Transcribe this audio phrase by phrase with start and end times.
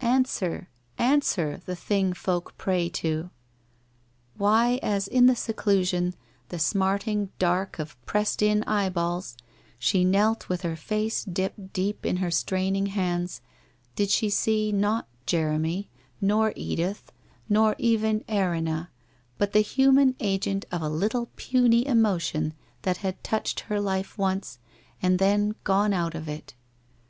[0.00, 0.70] Answer?
[0.96, 3.28] answer, the Thing folk pray to?
[4.38, 6.14] Why, as in the seclusion,
[6.48, 9.36] the smarting dark of pressed in eye balls,
[9.78, 12.94] she knelt with her face dipped deep in her WHITE ROSE OF WEARY LEAF 283
[12.96, 13.40] straining hands,
[13.94, 15.90] did she see, not Jeremy,
[16.22, 17.12] nor Edith,
[17.46, 18.88] nor even Erinna,
[19.36, 24.58] but the human agent of a little puny emotion that had touched her life once,
[25.02, 26.54] and then gone out of it?